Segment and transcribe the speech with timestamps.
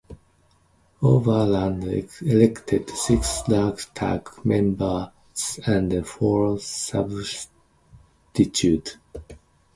[1.03, 1.83] Oberland
[2.21, 5.09] elected six Landtag members
[5.63, 8.97] and four substitutes.